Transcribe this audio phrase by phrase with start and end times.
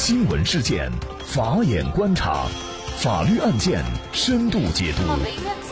[0.00, 0.90] 新闻事件，
[1.26, 2.46] 法眼观察，
[2.96, 5.18] 法律案件深度解读，法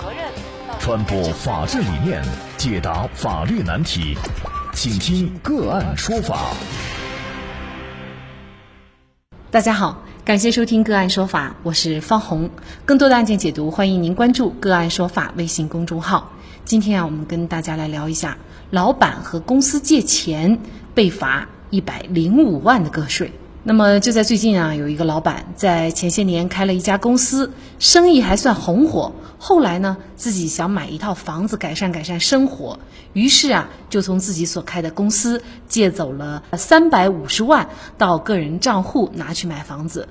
[0.03, 0.31] 责任
[0.79, 2.23] 传播法治理念，
[2.59, 4.19] 解答法律难题，
[4.75, 6.51] 请听个案说法。
[9.51, 12.51] 大家好，感谢收听个案说法，我是方红。
[12.85, 16.33] 更多的案件解读，欢迎您关注个案说法微信公众号。
[16.67, 18.37] 今天啊，我们跟大家来聊一下，
[18.69, 20.61] 老板和公司借钱
[20.95, 23.33] 被罚一百零五万的个税。
[23.65, 29.13] 那么就在最近啊，有一个老板在前些年开了一家公司，生意还算红火。
[29.37, 32.79] 后来呢，自己想买一套房子改善改善生活，
[33.13, 37.69] 于是啊，就从自己所开的公司借走了三百五十万
[37.99, 40.09] 到个人账户拿去买房子。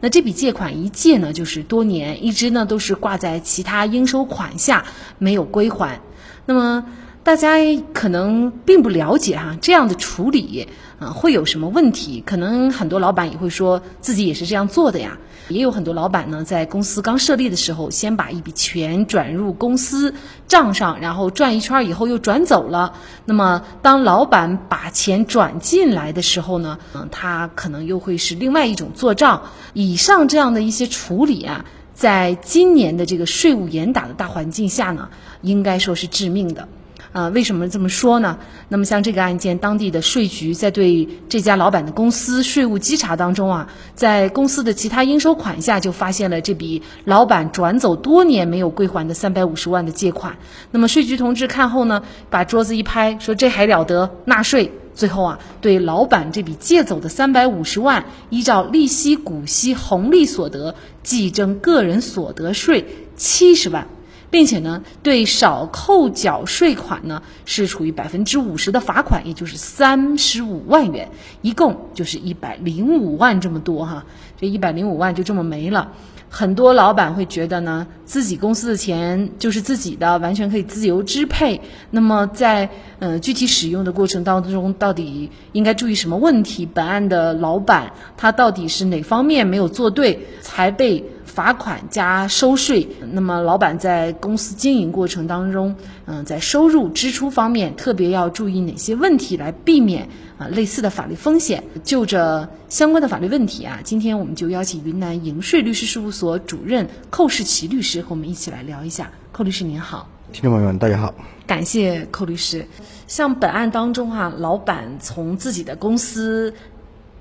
[0.00, 4.84] 那这笔借款一借呢，就是多年，一直呢都是挂在其他应收款下
[5.18, 6.00] 没有归还。
[6.46, 6.84] 那么
[7.24, 7.56] 大家
[7.94, 10.68] 可能并不了解哈，这样的处理。
[11.00, 12.22] 啊，会有什么问题？
[12.24, 15.18] 可能很多老板也会说自己也是这样做的呀。
[15.48, 20.14] 也有很多老板呢，在公司刚设立的时候，先把一笔钱转入公司
[20.46, 22.94] 账上，然后转一圈以后又转走了。
[23.24, 29.42] 那么，当老板把钱转进来的时候呢，嗯，他可能又会是另外一种做账。
[29.72, 35.08] 以上这样的一些处理啊，在今年的这个税务严打的大环境下呢，
[35.42, 36.68] 应该说是致命的。
[37.14, 38.38] 啊，为什么这么说呢？
[38.68, 50.38] 那么像这个案件，当地的税局在对这家老板的公司税务稽查当中啊，在公司的其他应收款下就发现了这笔老板转走多年没有归还的三百五十万的借款。
[50.72, 54.72] 那么税局同志看后呢，把桌子一拍，说这还了得，纳税。
[54.92, 63.86] 最后啊，对老板这笔借走的三百五十万，依照利息、股息、红利所得计征个人所得税七十万。
[64.34, 71.08] 并且呢，对少扣缴税款呢是处于百分之五十的罚款，也就是三十五万元，
[71.40, 74.04] 一共就是一百零五万这么多哈，
[74.40, 75.92] 这一百零五万就这么没了。
[76.28, 81.60] 很多老板会觉得呢，自己公司的钱就是自己的，完全可以自由支配。
[81.92, 82.68] 那么在
[82.98, 86.66] 呃具体使用的过程当中，到底应该注意什么问题？
[86.66, 91.04] 本案的老板他到底是哪方面没有做对，才被？
[91.34, 95.74] 罚款加收税，那么老板在公司经营过程当中，
[96.06, 100.08] 嗯，在收入支出方面特别要注意哪些问题，来避免
[100.38, 101.64] 啊类似的法律风险？
[101.82, 109.10] 就着相关的法律问题啊，今天我们就邀请云南盈税律师事务所主任寇世奇律师和我们一起来聊一下。
[109.32, 111.12] 寇律师您好，听众朋友们大家好，
[111.48, 112.64] 感谢寇律师。
[113.08, 116.54] 像本案当中哈，老板从自己的公司。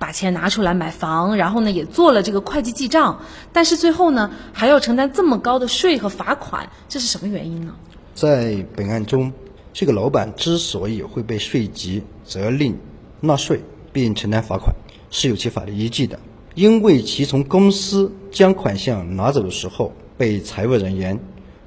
[0.03, 3.21] 把钱拿出来买房，然后呢也做了这个会计记账，
[3.53, 7.73] 但是最后呢还要承担这么高的税和罚款，这是什么原因呢？
[8.13, 9.31] 在本案中，
[9.71, 12.77] 这个老板之所以会被税局责令
[13.21, 13.61] 纳税
[13.93, 14.75] 并承担罚款，
[15.09, 16.19] 是有其法律依据的，
[16.53, 21.17] 因为其从公司将款项拿走的时候，被财务人员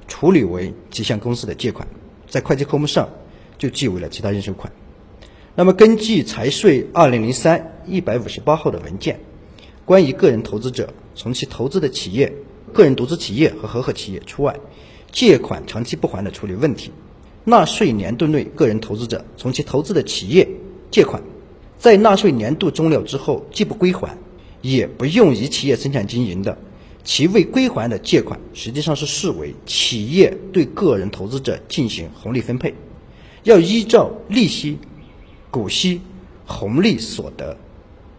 [0.07, 1.87] 处理为其向公司的借款，
[2.29, 3.09] 在会计科目上
[3.57, 4.71] 就记为了其他应收款。
[5.59, 9.19] 那么，根据财税二零零三一百五十八号的文件，
[9.85, 12.31] 关于个人投资者从其投资的企业、
[12.73, 14.55] 个人独资企业和合伙企业除外，
[15.11, 16.91] 借款长期不还的处理问题，
[17.43, 20.47] 纳税年度内个人投资者从其投资的企业
[20.91, 21.23] 借款，
[21.79, 24.15] 在纳税年度终了之后既不归还，
[24.61, 26.55] 也不用于企业生产经营的，
[27.03, 32.75] 其未归还的借款实际上是视为企业对个人投资者进行红利分配，
[33.41, 34.77] 要依照利息。
[35.49, 36.01] 股息、
[36.45, 37.57] 红利所得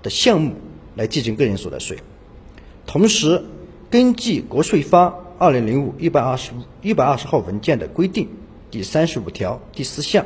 [0.02, 0.54] 的项目
[0.96, 1.98] 来计征个人所得税。
[2.86, 3.44] 同时，
[3.90, 6.52] 根据国税发二零零五一百二十
[6.82, 8.28] 一百二十号文件的规定，
[8.70, 10.24] 第三十五条第四项，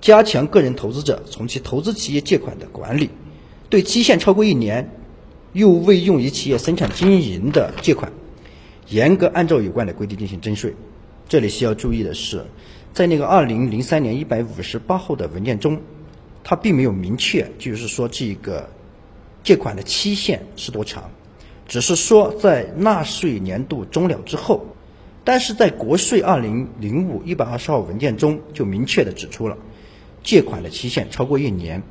[0.00, 3.10] 加强个人投资者从其投资企业借款的管理，
[3.68, 4.90] 对期限超过一年
[5.52, 8.12] 又未用于企业生产经营的借款，
[8.88, 10.74] 严格按照有关的规定进行征税。
[11.28, 12.46] 这里需要注意的是，
[12.94, 15.78] 在那个二零零三年一百五十八号的文件中。
[16.44, 18.70] 它并没有明确，就是说这个
[19.42, 21.10] 借款的期限是多长，
[21.66, 24.64] 只是说在纳税年度终了之后，
[25.24, 29.58] 但是在国税二零零五一百二十号文件中就明确的指出了，
[30.22, 31.82] 借款的期限超过一年，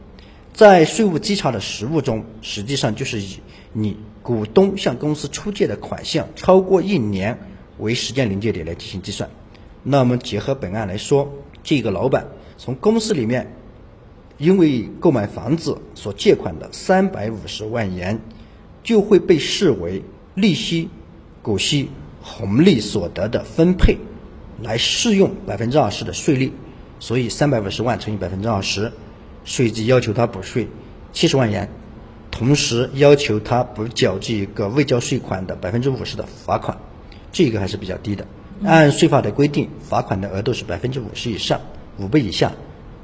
[0.54, 3.40] 在税务稽查的实务中，实际上就是以
[3.74, 7.38] 你股东向公司出借的款项超过一年
[7.78, 9.30] 为时间临界点来进行计算。
[9.84, 11.32] 那么结合本案来说，
[11.64, 12.28] 这个老板
[12.58, 13.54] 从公司里面。
[14.38, 18.19] 因为购买房子所借款的三百五十万元，
[18.84, 20.04] 就会被视为
[20.36, 20.89] 利息、
[21.42, 21.89] 股息、
[22.22, 23.98] 红利所得的分配，
[24.62, 26.54] 来适用百分之二十的税率。
[27.00, 28.92] 所以三百五十万乘以百分之二十，
[29.44, 30.68] 税基要求他补税
[31.13, 31.69] 七十万元。
[32.30, 36.78] 同时要求他补缴这个未交税款的百分之五十的罚款，
[37.31, 38.28] 这个还是比较低的。
[38.63, 41.62] 按税法的规定，罚款的额度是百分之五十以上，
[41.98, 42.51] 五倍以下。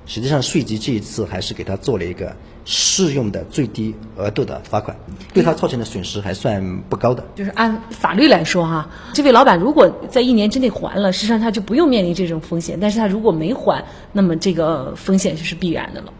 [0.05, 2.35] 实际上，税局这一次还是给他做了一个
[2.65, 4.97] 适用的最低额度的罚款，
[5.33, 7.23] 对他造成的损失还算不高的。
[7.35, 12.77] 就是按法律来说，哈，这位老板如果在一年之内还了，实际上他就不用面临这种风险。
[12.81, 16.11] 但是他如果没还，那么这个风险就是必然的了。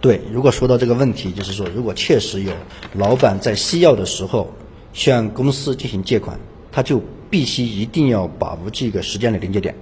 [0.00, 2.52] 对，如果说到这个问题，就是说，如果确实有
[2.94, 4.52] 老板在需要的时候
[4.92, 6.38] 向公司进行借款，
[6.72, 7.00] 他就
[7.30, 9.74] 必须一定要把握这个时间的临界点。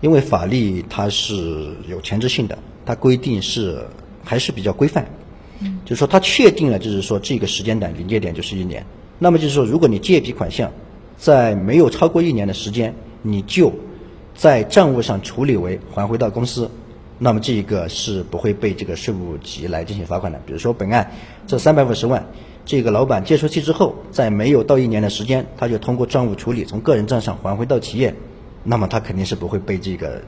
[0.00, 3.86] 因为法律它是有前置性的，它规定是
[4.24, 5.06] 还是比较规范，
[5.84, 8.84] 就是说它确定了，就是说这个时间点临界点就是一年。
[9.18, 10.70] 那么就是说，如果你借一笔款项，
[11.16, 13.72] 在没有超过一年的时间，你就
[14.34, 16.70] 在账务上处理为还回到公司，
[17.18, 20.38] 那么这一个是不会被这个税务局来进行罚款的。
[20.44, 21.10] 比如说本案
[21.46, 22.26] 这三百五十万，
[22.66, 28.14] 这个老板借出去之后，在没有到一年的时间，他就通过账务处理从个人账上还回到企业。
[28.66, 30.20] 那么他肯定是不会被这个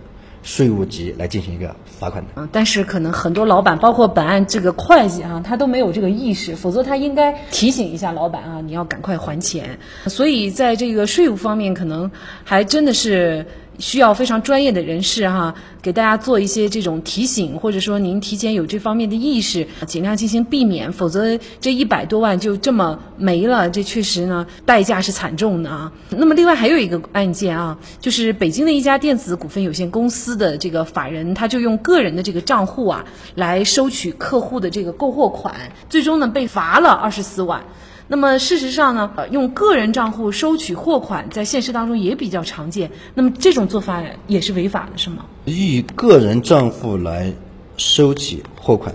[0.42, 2.30] 税务局来进行一个罚款的。
[2.36, 9.78] 嗯，但是可能很多老板，包括本案这个会计啊，他都没有这个意识，否则他应该提醒一下老板啊，你要赶快还钱。
[10.06, 12.10] 所以在这个税务方面，可能
[12.44, 13.44] 还真的是。
[13.78, 25.92] 需要非常专业的人士哈，给大家做一些这种提醒，或者说您提前有这方面的意识，尽量进行避免，否则这一百多万就这么没了，这确实呢代价是惨重的啊。
[26.10, 33.04] 那么另外还有一个案件啊，就是北京的一家电子股份有限公司的这个法人，他就用个人的这个账户啊
[33.36, 35.54] 来收取客户的这个购货款，
[35.88, 37.62] 最终呢被罚了二十四万。
[38.10, 42.90] 那么事实上呢，呃用个人账户收取货款，在现实当中也比较常见。
[43.12, 45.26] 那么这种做法也是违法的，是吗？
[45.44, 47.30] 以个人账户来
[47.76, 48.94] 收取货款，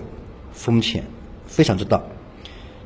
[0.52, 1.04] 风险
[1.46, 2.02] 非常之大。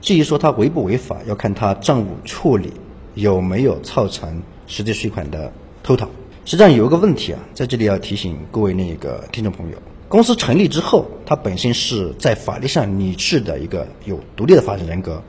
[0.03, 2.75] 至于说它违不违法，要看它账务处理
[3.15, 5.51] 有没有造成实际税款的
[5.83, 6.07] 偷逃。
[6.45, 9.79] 实际上有一个问题啊，在这里要提醒各位那个听众朋友：
[10.11, 15.23] 公司成立之后，它本身是在法律上拟制的一个有独立的法人人格。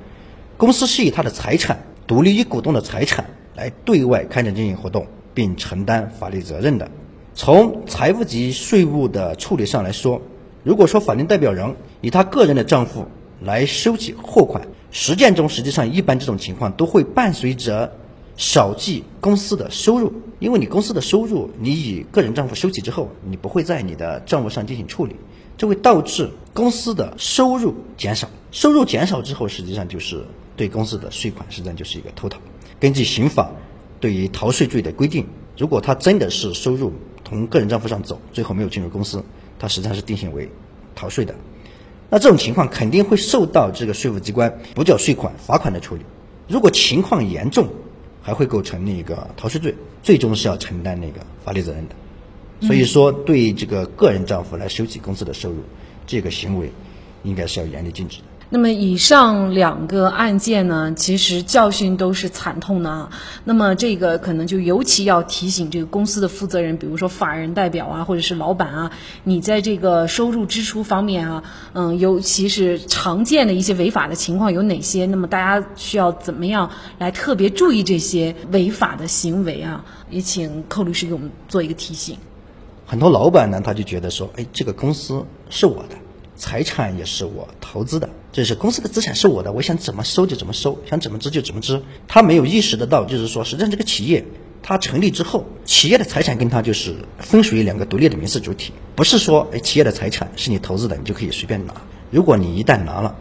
[0.59, 6.91] 公司是以他的财产、独立于股东的财产来对外开展经营活动，并承担法律责任的。
[7.33, 10.21] 从财务及税务的处理上来说，
[10.65, 13.05] 如果说法定代表人以他个人的账户
[13.41, 17.93] 来收取货款，实践中实际上一般这种情况都会伴随着
[18.35, 25.15] 少计公司的收入，因为你公司的收入你以个人账户收取之后，你不会在你的账户上进行处理，
[25.57, 28.27] 这会导致公司的收入减少。
[28.51, 30.25] 收入减少之后，实际上就是。
[30.59, 32.37] 对公司的税款实际上就是一个偷逃。
[32.81, 33.49] 根据刑法
[34.01, 35.25] 对于逃税罪的规定，
[35.57, 36.91] 如果他真的是收入
[37.23, 39.23] 从个人账户上走，最后没有进入公司，
[39.57, 40.49] 他实际上是定性为
[40.95, 41.33] 逃税的。
[42.09, 46.01] 那这种情况肯定会受到这个税务机关不缴税款、罚款的处理。
[46.49, 47.69] 如果情况严重，
[48.21, 49.73] 还会构成那个逃税罪，
[50.03, 51.95] 最终是要承担那个法律责任的。
[52.67, 55.63] 所以说，对这个个人账户来收取公司的收入，
[56.05, 56.69] 这个行为
[57.23, 58.25] 应该是要严厉禁止的。
[58.51, 63.11] 那么以上两个案件呢，其实教训都是惨痛的啊。
[63.43, 68.91] 那么这个可能就尤其要提醒这个公司的负责人，比如说法人代表啊，或者是老板啊，
[69.23, 71.43] 你在这个收入支出方面啊，
[71.73, 75.05] 嗯，尤其是常见的一些违法的情况有哪些？
[75.05, 79.85] 那么大家需要怎么样来特别注意这些违法的行为啊？
[80.09, 82.17] 也请寇律师给我们做一个提醒。
[82.87, 85.95] 很多老板呢，他就觉得说，哎，这个公司是我的。
[86.39, 91.79] 财产也是我投资的，就是公司的资产是我的，我想怎么收就怎么收，想怎么支就怎么支。
[92.07, 94.23] 他没有意识得到，就是说，实际上这个企业
[94.63, 101.73] 它成立之后，企业的财产跟它就是分属于两个独立的民事主体，不是说哎企业的财产是你投资的，你就可以随便拿。
[102.09, 103.13] 如果你一旦拿了，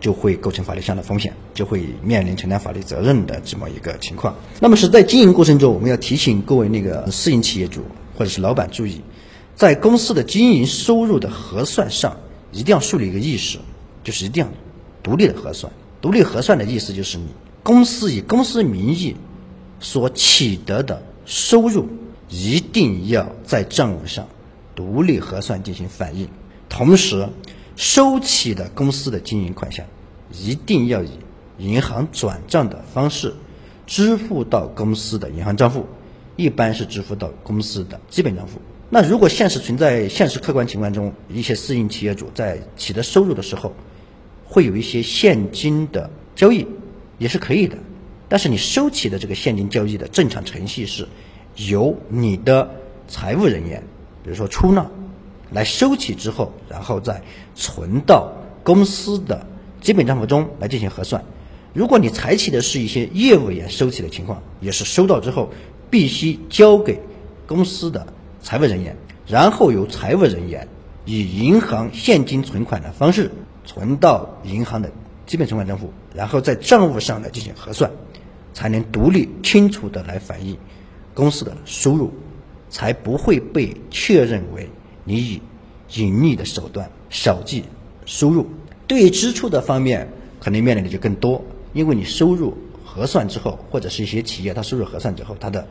[0.00, 4.34] 就会构成法律上的风险，就会面临承担法律责任的这么一个情况。
[4.60, 7.82] 那么是在经营过程中，我们要提醒各位那个私营企业主
[8.16, 9.02] 或者是老板注意，
[9.54, 12.16] 在公司的经营收入的核算上。
[12.52, 13.58] 一定要树立一个意识，
[14.04, 14.50] 就是一定要
[15.02, 15.72] 独立的核算。
[16.00, 17.26] 独立核算的意思就是，你
[17.62, 19.16] 公司以公司名义
[19.80, 21.88] 所取得的收入，
[22.28, 24.28] 一定要在账务上
[24.74, 26.28] 独立核算进行反映。
[26.68, 27.28] 同时，
[27.76, 29.86] 收取的公司的经营款项，
[30.32, 31.10] 一定要以
[31.58, 33.34] 银行转账的方式
[33.86, 35.86] 支付到公司的银行账户，
[36.36, 38.60] 一般是支付到公司的基本账户。
[38.94, 43.72] 那如果现实存在现实客观情况中，一些私营企业主在取得收入的时候，
[44.44, 46.66] 会有一些现金的交易，
[47.16, 47.78] 也是可以的。
[48.28, 51.08] 但是你收取的这个现金交易的正常程序是
[51.56, 52.70] 由你的
[53.08, 53.82] 财务人员，
[54.22, 54.86] 比如说出纳
[55.50, 57.22] 来收取之后，然后再
[57.54, 58.30] 存到
[58.62, 59.46] 公司的
[59.80, 61.24] 基本账户中来进行核算。
[61.72, 65.48] 如果你采取的是一些业务员收取的情况，也是收到之后
[65.88, 67.00] 必须交给
[67.46, 68.06] 公司的
[68.42, 68.96] 财务人员，
[69.26, 70.68] 然后由财务人员
[71.04, 73.30] 以银行现金存款的方式
[73.64, 74.90] 存到银行的
[75.26, 77.90] 基本存款账户，然后在账户上来进行核算，
[78.52, 80.56] 才能独立清楚的来反映
[81.14, 82.12] 公司的收入，
[82.68, 84.68] 才不会被确认为
[85.04, 85.40] 你以
[85.94, 87.64] 隐匿的手段少计
[88.04, 88.46] 收入。
[88.88, 90.08] 对于支出的方面，
[90.40, 91.42] 可能面临的就更多。
[91.72, 95.66] 因为你收入核算之后，或者是一些企业它收入核算之后，它的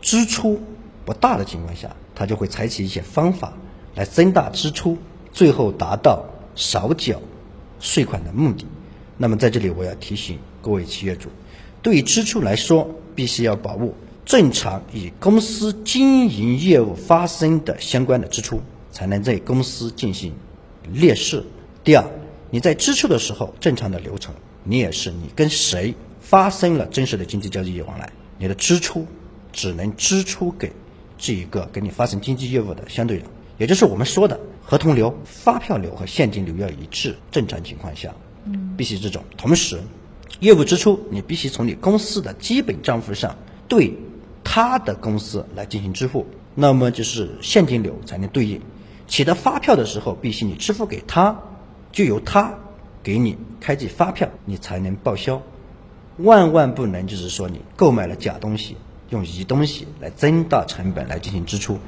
[0.00, 0.60] 支出
[1.04, 3.54] 不大的情况下，他就会采取一些方法
[3.94, 4.98] 来增大支出，
[5.32, 6.22] 最后达到
[6.54, 7.18] 少缴
[7.80, 8.66] 税款的目的。
[9.16, 11.30] 那么在这里我要提醒各位企业主，
[11.80, 13.94] 对于支出来说，必须要把握
[14.26, 18.60] 正常与公司经营业务发生的相关的支出，
[18.92, 20.34] 才能在公司进行
[20.92, 21.42] 列示。
[21.82, 22.04] 第二，
[22.50, 24.34] 你在支出的时候，正常的流程。
[24.62, 29.06] 你也是，你跟谁发生了真实的经济交易往来，你的支出
[29.54, 30.70] 只能支出给
[31.20, 33.26] 这一个跟你发生经济业务的相对人，
[33.58, 37.14] 也就是我们说的合同流、发票流和现金流要一致。
[37.30, 38.12] 正常情况下，
[38.46, 39.22] 嗯，必须这种。
[39.36, 39.78] 同时，
[40.40, 43.36] 业务支出你必须从你公司的基本账户上
[43.68, 43.94] 对
[44.42, 48.60] 他的公司来进行支付，那么就是现金流才能对应。
[49.06, 51.38] 取得发票的时候，必须你支付给他，
[51.92, 52.54] 就由他。
[53.02, 55.40] 给你开具发票，你才能报销。
[56.18, 58.76] 万万不能就是说你购买了假东西，
[59.10, 61.78] 用移东西来增大成本来进行支出。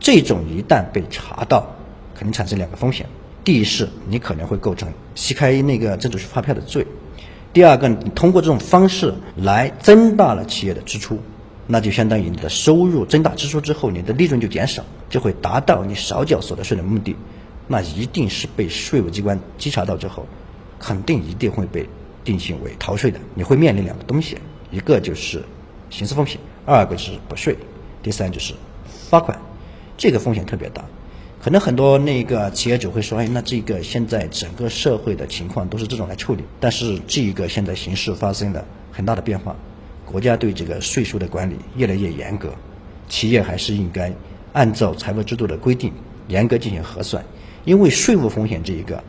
[0.00, 1.76] 这种一旦被查到，
[2.14, 3.06] 肯定产生两个风险：
[3.44, 6.84] 第一是你可能会构成虚开那个增值税发票的罪；
[7.52, 11.20] 第二个，你通过这种方式来增大了企业的支出，
[11.66, 17.14] 那就相当于你的收入增大支出之后，你的利润就减少，就会达到你少缴所得税的目的。
[17.68, 20.26] 那一定是被税务机关稽查到之后。
[20.84, 21.88] 肯定一定会被
[22.24, 24.36] 定性为逃税的，你会面临两个东西，
[24.72, 25.44] 一个就是
[25.90, 27.56] 刑事风险，二个就是补税，
[28.02, 28.54] 第三就是
[29.10, 29.38] 罚款，
[29.96, 30.84] 这个风险特别大。
[31.42, 39.56] 可能很多那个企业主会说，哎，那这个现在整个社会的情况都是这种来处理，但是这一个现在形势发生了很大的变化，
[40.04, 42.54] 国家对这个税收的管理越来越严格，
[43.08, 44.12] 企业还是应该
[44.52, 45.92] 按照财务制度的规定
[46.28, 47.24] 严格进行核算，
[47.64, 49.02] 因为税务风险这一个。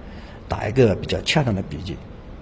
[0.50, 1.96] 打一个比较恰当的比喻，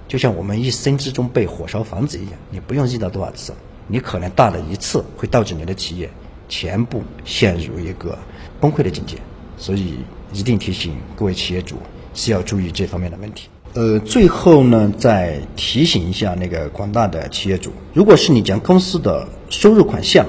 [0.08, 3.54] 就像我们一生之中被火烧房子一样，你不用遇到多少次，
[3.88, 6.10] 你可能大的一次会导致你的企业
[6.48, 8.18] 全部陷入一个
[8.60, 9.18] 崩溃的境界。
[9.58, 10.00] 所以
[10.34, 11.76] 一定提醒各位企业主
[12.14, 13.48] 需要注意这方面的问题。
[13.74, 20.26] 呃，最后呢，再提醒一下那个广大的企业主，如果是你将公司的收入款项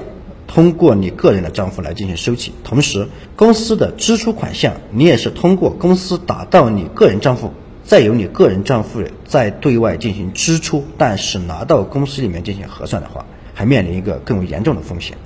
[0.47, 7.51] 通过你个人的账户来进行收取，同时公司的支出款项你也是通过公司打到你个人账户。
[7.85, 15.17] 再由你个人账户再对外进行支出，但是拿到公司里面进行核算的话，还面临一个更为严重的风险。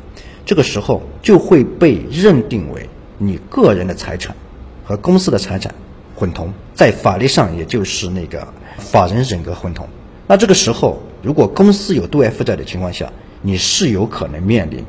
[0.46, 4.36] 这个时候就会被认定为你个人的财产
[4.84, 5.74] 和公司的财产
[6.16, 9.88] 混同，在法律上也就是那个法人人格混同。
[10.28, 14.86] 那这个时候，如果公司有对外负债的情况下，你是有可能面临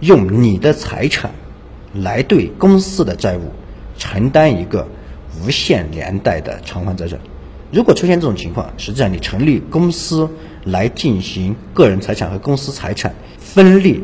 [0.00, 1.30] 用你的财产
[1.94, 3.52] 来对公司的债务
[3.96, 4.86] 承担一个。
[5.44, 7.20] 无限连带的偿还责任，
[7.72, 10.28] 如果出现这种情况，实际上你成立公司
[10.64, 14.02] 来进行个人财产和公司财产分立，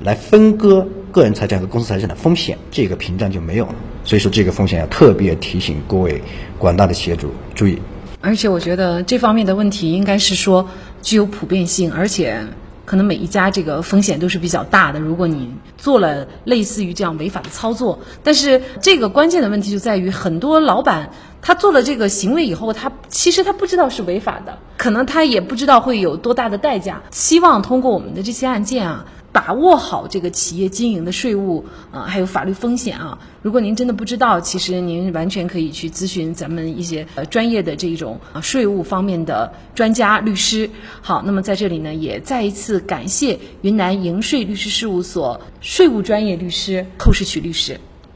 [0.00, 3.74] 来分割个人财产和公司财产的风险，这个屏障就没有了。
[4.04, 6.20] 所以说，这个风险要特别提醒各位
[6.58, 7.78] 广大的企业主注意。
[8.20, 10.68] 而且，我觉得这方面的问题应该是说
[11.00, 12.46] 具有普遍性，而且。
[12.86, 15.00] 可能每一家这个风险都是比较大的。
[15.00, 21.08] 如果你做了类似于这样违法的操作，但是这个关键的问题就在于，很多老板
[21.44, 27.02] 他做了这个行为以后，他其实他不知道是违法的，可能他也不知道会有多大的代价。
[27.10, 29.04] 希望通过我们的这些案件啊。
[29.34, 33.18] 把握好这个企业经营的税务啊，还有法律风险啊。
[33.42, 40.70] 如果您真的不知道，其实您完全可以去咨询咱们一些呃专业的这种啊税务方面的专家律师。
[41.02, 47.80] 好，那么在这里呢，也再一次感谢云南盈税律师事务所税务专业律师寇世曲律师。